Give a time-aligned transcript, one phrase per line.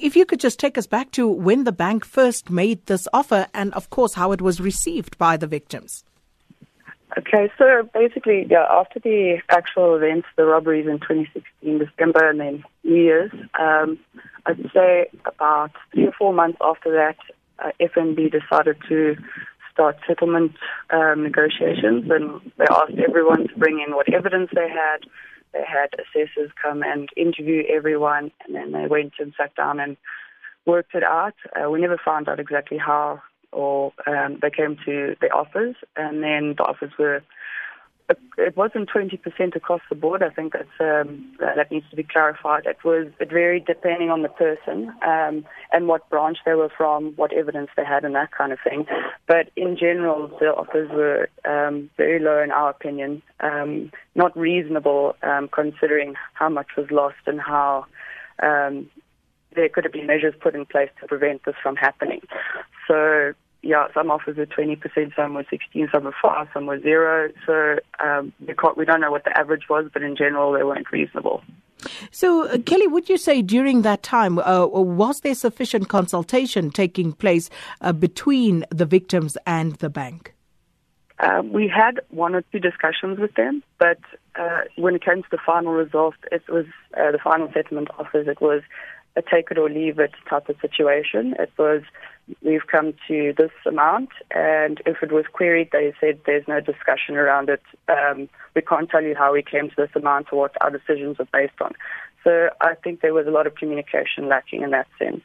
[0.00, 3.48] If you could just take us back to when the bank first made this offer
[3.52, 6.04] and, of course, how it was received by the victims.
[7.18, 12.64] Okay, so basically, yeah, after the actual events, the robberies in 2016, December, and then
[12.84, 13.98] New Year's, um,
[14.46, 17.16] I'd say about three or four months after that,
[17.58, 19.16] uh, FNB decided to
[19.72, 20.52] start settlement
[20.90, 25.00] um, negotiations, and they asked everyone to bring in what evidence they had.
[25.52, 29.96] They had assessors come and interview everyone, and then they went and sat down and
[30.66, 31.34] worked it out.
[31.56, 33.22] Uh, we never found out exactly how
[33.52, 37.22] or um, they came to the offers, and then the offers were.
[38.38, 40.22] It wasn't 20% across the board.
[40.22, 42.66] I think that's, um, that needs to be clarified.
[42.66, 47.12] It was it varied depending on the person um, and what branch they were from,
[47.16, 48.86] what evidence they had, and that kind of thing.
[49.26, 55.16] But in general, the offers were um, very low in our opinion, um, not reasonable
[55.22, 57.86] um, considering how much was lost and how
[58.42, 58.90] um,
[59.54, 62.20] there could have been measures put in place to prevent this from happening.
[62.86, 67.30] So yeah, some offers were 20%, some were 16, some were 5, some were 0.
[67.46, 70.90] So um, we, we don't know what the average was, but in general, they weren't
[70.90, 71.42] reasonable.
[72.10, 77.12] So, uh, Kelly, would you say during that time, uh, was there sufficient consultation taking
[77.12, 80.34] place uh, between the victims and the bank?
[81.18, 83.98] Uh, we had one or two discussions with them, but
[84.36, 86.64] uh, when it came to the final result, it was
[86.96, 88.26] uh, the final settlement offers.
[88.26, 88.62] It was
[89.16, 91.34] a take it or leave it type of situation.
[91.38, 91.82] It was
[92.42, 97.16] we've come to this amount, and if it was queried, they said there's no discussion
[97.16, 97.62] around it.
[97.88, 101.16] Um, we can't tell you how we came to this amount or what our decisions
[101.18, 101.72] are based on.
[102.22, 105.22] So I think there was a lot of communication lacking in that sense.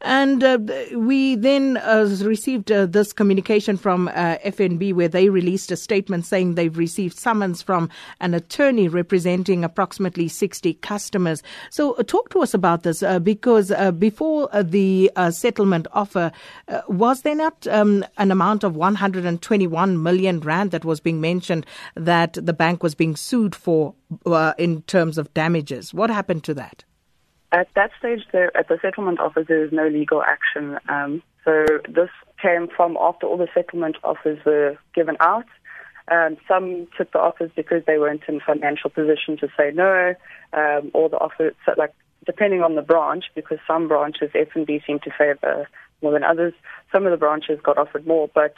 [0.00, 0.58] And uh,
[0.94, 6.26] we then uh, received uh, this communication from uh, FNB where they released a statement
[6.26, 7.88] saying they've received summons from
[8.20, 11.42] an attorney representing approximately 60 customers.
[11.70, 16.32] So, uh, talk to us about this uh, because before the settlement offer,
[16.88, 22.34] was there not um, an amount of 121 million rand that was being mentioned that
[22.34, 23.94] the bank was being sued for
[24.58, 25.94] in terms of damages?
[25.94, 26.84] What happened to that?
[27.54, 30.76] At that stage, there, at the settlement office, there is no legal action.
[30.88, 32.10] Um, so this
[32.42, 35.44] came from after all the settlement offers were given out.
[36.10, 40.14] Um, some took the offers because they weren't in financial position to say no,
[40.52, 41.94] um, or the offer, so like
[42.26, 45.68] depending on the branch, because some branches FNB seem to favour
[46.02, 46.54] more than others.
[46.90, 48.54] Some of the branches got offered more, but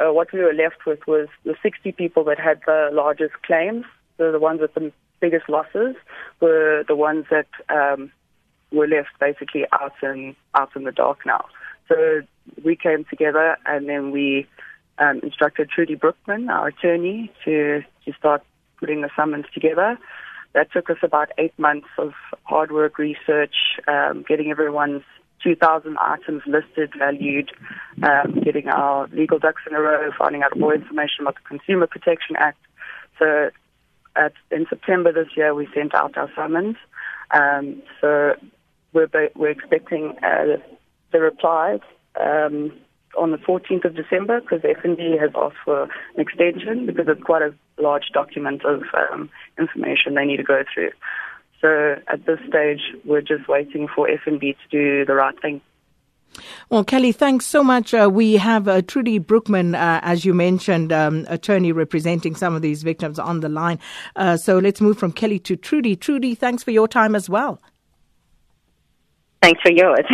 [0.00, 3.84] uh, what we were left with was the 60 people that had the largest claims,
[4.18, 5.94] so the ones with the biggest losses,
[6.40, 8.10] were the ones that um,
[8.72, 11.44] we're left basically out in out in the dark now.
[11.88, 12.22] So
[12.64, 14.46] we came together and then we
[14.98, 18.42] um, instructed Trudy Broekmann, our attorney, to to start
[18.78, 19.98] putting the summons together.
[20.54, 22.12] That took us about eight months of
[22.44, 23.54] hard work, research,
[23.88, 25.02] um, getting everyone's
[25.42, 27.50] 2,000 items listed, valued,
[28.02, 31.86] um, getting our legal ducks in a row, finding out more information about the Consumer
[31.86, 32.58] Protection Act.
[33.18, 33.50] So
[34.14, 36.76] at, in September this year, we sent out our summons.
[37.30, 38.34] Um, so
[38.92, 40.56] we're, we're expecting uh,
[41.12, 41.80] the replies
[42.20, 42.72] um,
[43.16, 47.42] on the 14th of December because FNB has asked for an extension because it's quite
[47.42, 50.90] a large document of um, information they need to go through.
[51.60, 55.60] So at this stage, we're just waiting for FNB to do the right thing.
[56.70, 57.92] Well, Kelly, thanks so much.
[57.92, 62.62] Uh, we have uh, Trudy Broekmann, uh, as you mentioned, um, attorney representing some of
[62.62, 63.78] these victims on the line.
[64.16, 65.94] Uh, so let's move from Kelly to Trudy.
[65.94, 67.60] Trudy, thanks for your time as well.
[69.42, 70.06] Thanks for yours.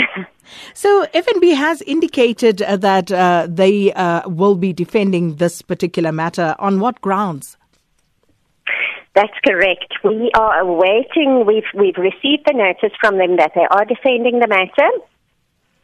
[0.74, 6.56] so FNB has indicated uh, that uh, they uh, will be defending this particular matter.
[6.58, 7.58] On what grounds?
[9.14, 9.92] That's correct.
[10.02, 11.44] We are awaiting.
[11.46, 14.90] We've we've received the notice from them that they are defending the matter.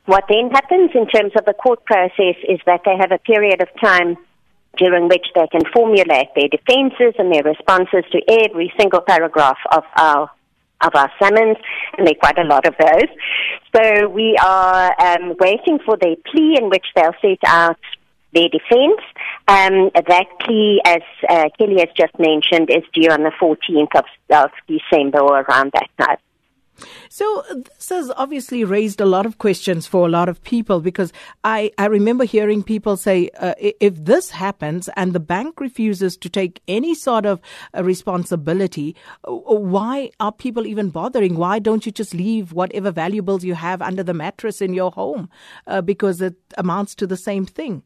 [0.06, 3.60] What then happens in terms of the court process is that they have a period
[3.60, 4.16] of time
[4.76, 9.84] during which they can formulate their defences and their responses to every single paragraph of
[9.96, 10.30] our
[10.84, 11.56] of our summons,
[11.96, 13.10] and there are quite a lot of those.
[13.74, 17.78] So we are um, waiting for their plea in which they'll set out
[18.32, 19.00] their defence.
[19.48, 24.04] Um, that plea, as uh, Kelly has just mentioned, is due on the 14th of,
[24.30, 26.18] of December or around that time.
[27.08, 31.12] So this has obviously raised a lot of questions for a lot of people because
[31.44, 36.28] I, I remember hearing people say uh, if this happens and the bank refuses to
[36.28, 37.40] take any sort of
[37.76, 41.36] uh, responsibility, why are people even bothering?
[41.36, 45.30] Why don't you just leave whatever valuables you have under the mattress in your home
[45.66, 47.82] uh, because it amounts to the same thing?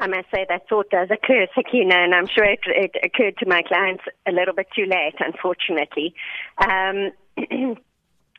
[0.00, 3.46] I must say that thought does occur, Sakina, and I'm sure it, it occurred to
[3.46, 6.14] my clients a little bit too late, unfortunately.
[6.58, 7.10] Um,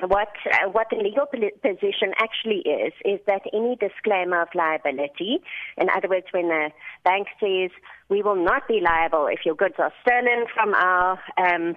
[0.08, 5.40] what uh, what the legal position actually is is that any disclaimer of liability,
[5.78, 6.70] in other words, when the
[7.04, 7.72] bank says
[8.08, 11.76] we will not be liable if your goods are stolen from our um,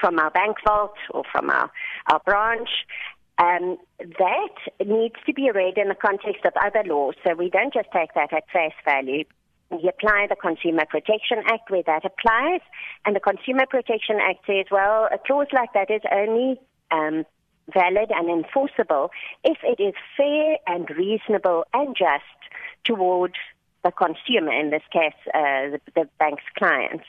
[0.00, 1.70] from our bank vault or from our
[2.10, 2.70] our branch.
[3.40, 7.72] Um, that needs to be read in the context of other laws, so we don't
[7.72, 9.24] just take that at face value.
[9.70, 12.60] We apply the Consumer Protection Act where that applies,
[13.06, 16.60] and the Consumer Protection Act says, well, a clause like that is only
[16.90, 17.24] um,
[17.72, 19.10] valid and enforceable
[19.42, 22.24] if it is fair and reasonable and just
[22.84, 23.36] towards
[23.82, 27.04] the consumer, in this case, uh, the, the, bank's clients.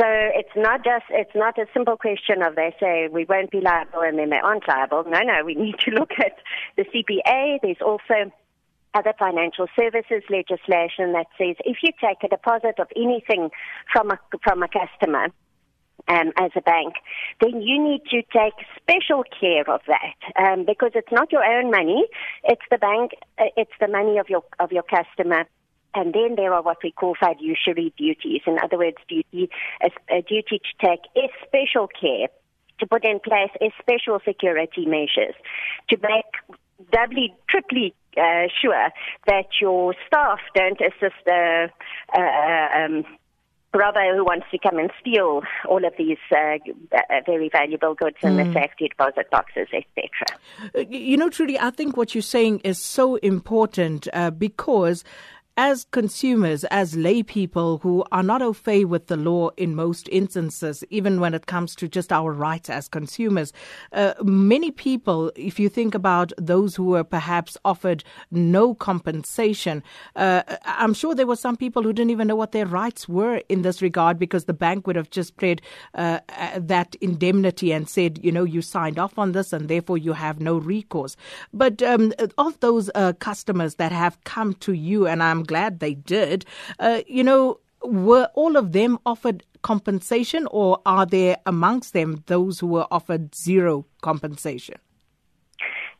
[0.00, 3.60] So it's not just, it's not a simple question of they say we won't be
[3.60, 5.04] liable and then they aren't liable.
[5.04, 6.38] No, no, we need to look at
[6.76, 7.58] the CPA.
[7.62, 8.32] There's also
[8.94, 13.50] other financial services legislation that says if you take a deposit of anything
[13.92, 15.28] from a, from a customer,
[16.08, 16.94] um, as a bank,
[17.40, 21.70] then you need to take special care of that um, because it's not your own
[21.70, 22.06] money;
[22.44, 25.44] it's the bank, uh, it's the money of your of your customer.
[25.94, 28.42] And then there are what we call fiduciary duties.
[28.46, 29.50] In other words, duty
[29.82, 31.00] a, a duty to take
[31.46, 32.28] special care
[32.80, 33.50] to put in place
[33.80, 35.34] special security measures
[35.88, 36.58] to make
[36.92, 38.90] doubly, triply uh, sure
[39.26, 41.68] that your staff don't assist a,
[42.16, 43.04] um,
[43.74, 46.56] robber who wants to come and steal all of these uh,
[46.92, 48.36] uh very valuable goods in mm.
[48.38, 48.52] the hmm.
[48.54, 50.08] safety deposit boxes, etc.
[50.74, 55.04] Uh, you know, Trudy, I think what you're saying is so important uh, because
[55.58, 60.08] as consumers, as lay people who are not au fait with the law in most
[60.12, 63.52] instances, even when it comes to just our rights as consumers,
[63.92, 69.82] uh, many people, if you think about those who were perhaps offered no compensation,
[70.14, 73.42] uh, I'm sure there were some people who didn't even know what their rights were
[73.48, 75.60] in this regard because the bank would have just paid
[75.94, 79.98] uh, uh that indemnity and said, you know, you signed off on this and therefore
[79.98, 81.16] you have no recourse.
[81.52, 85.94] But um, of those uh, customers that have come to you, and I'm glad they
[85.94, 86.44] did.
[86.78, 92.60] Uh, you know, were all of them offered compensation, or are there amongst them those
[92.60, 94.76] who were offered zero compensation?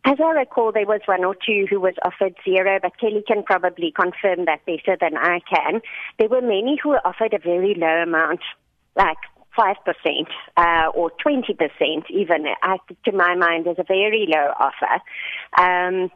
[0.05, 3.43] As I recall, there was one or two who was offered zero, but Kelly can
[3.43, 5.81] probably confirm that better than I can.
[6.19, 8.41] There were many who were offered a very low amount,
[8.97, 9.19] like
[9.59, 9.75] 5%
[10.57, 15.03] uh, or 20% even, I, to my mind, is a very low offer.
[15.61, 16.11] Um,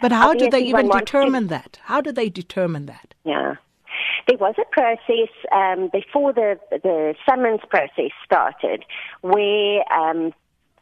[0.00, 1.78] but how do they even determine to, that?
[1.84, 3.14] How do they determine that?
[3.24, 3.56] Yeah.
[4.28, 8.84] There was a process um, before the the summons process started,
[9.22, 10.32] where um,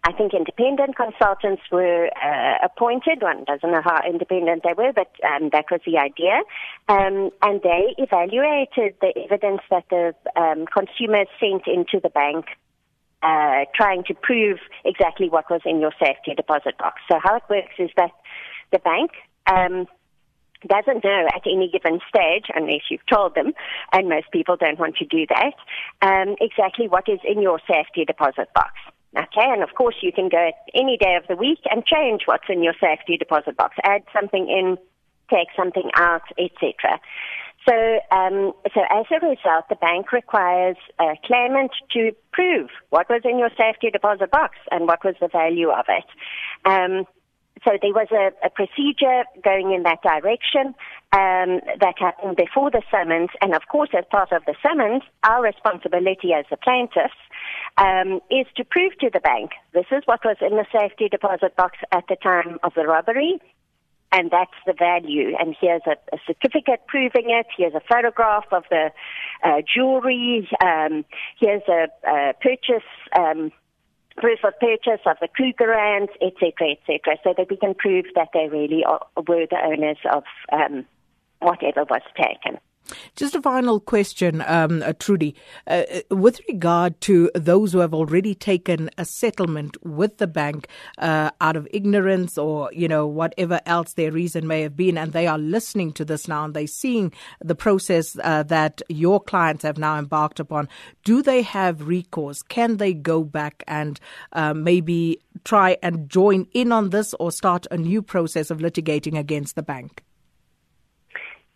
[0.07, 3.23] I think independent consultants were uh, appointed.
[3.23, 6.43] One doesn't know how independent they were, but um, that was the idea.
[6.89, 12.47] Um, and they evaluated the evidence that the um, consumers sent into the bank,
[13.23, 17.01] uh, trying to prove exactly what was in your safety deposit box.
[17.11, 18.11] So how it works is that
[18.75, 19.13] the bank
[19.47, 19.87] um,
[20.67, 23.53] doesn't know at any given stage, unless you've told them,
[23.93, 25.55] and most people don't want to do that,
[26.03, 28.73] um, exactly what is in your safety deposit box.
[29.17, 32.49] Okay, and of course you can go any day of the week and change what's
[32.49, 34.77] in your safety deposit box, add something in,
[35.31, 36.99] take something out, etc.
[37.69, 37.75] So,
[38.11, 43.39] um, so as a result, the bank requires a claimant to prove what was in
[43.39, 46.05] your safety deposit box and what was the value of it.
[46.65, 47.07] Um,
[47.63, 50.75] so there was a, a procedure going in that direction
[51.13, 55.43] um, that happened before the summons, and of course, as part of the summons, our
[55.43, 57.15] responsibility as the plaintiffs
[57.79, 61.57] um, is to prove to the bank this is what was in the safety deposit
[61.57, 63.41] box at the time of the robbery,
[64.13, 65.37] and that's the value.
[65.39, 67.47] And here's a, a certificate proving it.
[67.57, 68.91] Here's a photograph of the
[69.43, 70.49] uh, jewelry.
[70.63, 71.05] Um,
[71.39, 72.87] here's a, a purchase.
[74.17, 78.49] Proof of purchase of the Krugerrands, etc., etc., so that we can prove that they
[78.49, 80.87] really are, were the owners of um,
[81.41, 82.59] whatever was taken.
[83.17, 85.35] Just a final question, um, uh, Trudy.
[85.67, 90.69] Uh, uh, with regard to those who have already taken a settlement with the bank
[90.99, 95.13] uh, out of ignorance or, you know, whatever else their reason may have been, and
[95.13, 99.63] they are listening to this now and they're seeing the process uh, that your clients
[99.63, 100.69] have now embarked upon,
[101.05, 102.43] do they have recourse?
[102.43, 103.99] Can they go back and
[104.33, 109.19] uh, maybe try and join in on this or start a new process of litigating
[109.19, 110.03] against the bank?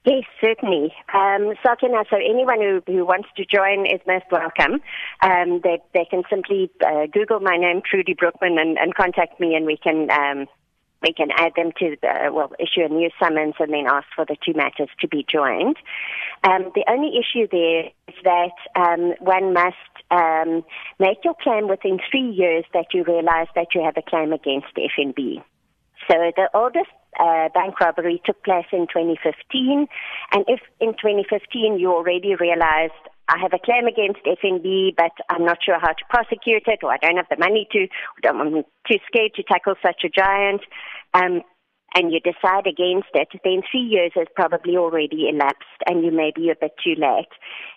[0.09, 0.95] Yes, certainly.
[1.12, 4.81] Um, so anyone who, who wants to join is most welcome.
[5.21, 9.55] Um, they, they can simply uh, Google my name, Trudy Broekmann, and, and contact me,
[9.55, 10.47] and we can um,
[11.03, 14.25] we can add them to the, well, issue a new summons and then ask for
[14.25, 15.77] the two matters to be joined.
[16.43, 19.77] Um, the only issue there is that um, one must
[20.11, 20.65] um,
[20.99, 24.69] make your claim within three years that you realize that you have a claim against
[24.75, 25.43] FNB.
[26.09, 26.88] So the oldest
[27.19, 29.87] uh, bank robbery took place in 2015,
[30.33, 32.93] and if in 2015 you already realized
[33.29, 36.93] I have a claim against FNB, but I'm not sure how to prosecute it, or
[36.93, 37.87] I don't have the money to,
[38.25, 40.62] or I'm too scared to tackle such a giant,
[41.12, 41.43] um,
[41.95, 46.33] and you decide against it, then three years has probably already elapsed, and you may
[46.35, 47.33] be a bit too late.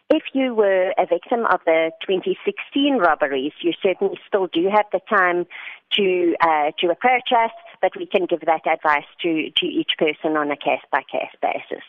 [0.09, 4.99] If you were a victim of the 2016 robberies, you certainly still do have the
[5.09, 5.45] time
[5.93, 10.37] to uh, to approach us, but we can give that advice to, to each person
[10.37, 11.83] on a case by case basis.